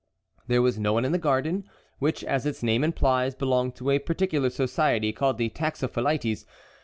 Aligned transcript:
There 0.47 0.63
was 0.63 0.79
no 0.79 0.93
one 0.93 1.05
in 1.05 1.11
the 1.11 1.19
garden, 1.19 1.63
which, 1.99 2.23
as 2.23 2.47
its 2.47 2.63
name 2.63 2.83
implies, 2.83 3.35
belonged 3.35 3.75
to 3.75 3.91
a 3.91 3.99
particular 3.99 4.49
society 4.49 5.13
called 5.13 5.37
the 5.37 5.51
Taxopholites. 5.51 6.43